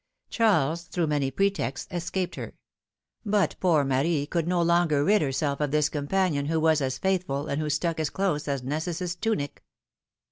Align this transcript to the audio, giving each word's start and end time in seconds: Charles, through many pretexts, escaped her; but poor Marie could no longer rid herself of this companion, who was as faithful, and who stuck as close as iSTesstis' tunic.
Charles, 0.31 0.85
through 0.85 1.05
many 1.05 1.29
pretexts, 1.29 1.87
escaped 1.93 2.33
her; 2.33 2.55
but 3.23 3.55
poor 3.59 3.83
Marie 3.83 4.25
could 4.25 4.47
no 4.47 4.59
longer 4.59 5.03
rid 5.03 5.21
herself 5.21 5.59
of 5.61 5.69
this 5.69 5.89
companion, 5.89 6.47
who 6.47 6.59
was 6.59 6.81
as 6.81 6.97
faithful, 6.97 7.45
and 7.45 7.61
who 7.61 7.69
stuck 7.69 7.99
as 7.99 8.09
close 8.09 8.47
as 8.47 8.63
iSTesstis' 8.63 9.21
tunic. 9.21 9.63